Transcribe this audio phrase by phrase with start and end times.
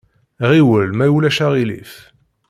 [0.49, 1.93] Ɣiwel, ma ulac aɣilif.